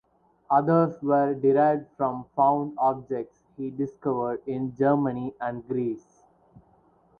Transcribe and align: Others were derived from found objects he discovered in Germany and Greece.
Others 0.49 0.99
were 1.03 1.35
derived 1.35 1.87
from 1.95 2.25
found 2.35 2.73
objects 2.79 3.37
he 3.55 3.69
discovered 3.69 4.41
in 4.47 4.75
Germany 4.75 5.35
and 5.39 5.63
Greece. 5.67 6.23